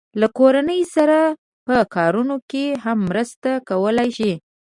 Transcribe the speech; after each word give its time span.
له 0.19 0.27
کورنۍ 0.37 0.81
سره 0.95 1.17
په 1.67 1.75
کارونو 1.95 2.35
کې 2.51 2.65
هم 2.83 2.97
مرسته 3.09 3.49
کولای 3.69 4.09
شي. 4.17 4.31